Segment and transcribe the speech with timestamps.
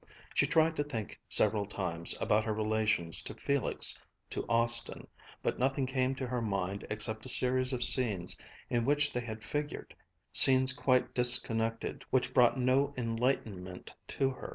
[0.33, 3.99] She tried to think several times, about her relations to Felix,
[4.31, 5.05] to Austin
[5.43, 8.35] but nothing came to her mind except a series of scenes
[8.67, 9.95] in which they had figured,
[10.33, 14.49] scenes quite disconnected, which brought no enlightenment to her.